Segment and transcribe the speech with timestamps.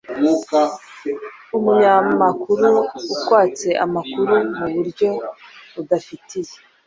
[1.57, 2.69] Umunyamakuru
[3.15, 5.09] akwatse amakuru mu buryo
[5.79, 6.53] udafitiye